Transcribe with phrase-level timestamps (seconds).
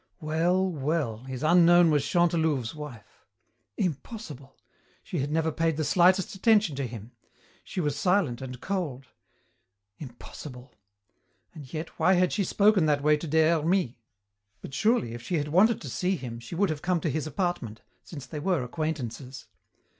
[0.19, 3.27] Well, well, his unknown was Chantelouve's wife.
[3.77, 4.57] Impossible!
[5.03, 7.11] She had never paid the slightest attention to him.
[7.63, 9.09] She was silent and cold.
[9.99, 10.73] Impossible!
[11.53, 13.93] And yet, why had she spoken that way to Des Hermies?
[14.59, 17.27] But surely if she had wanted to see him she would have come to his
[17.27, 19.45] apartment, since they were acquaintances.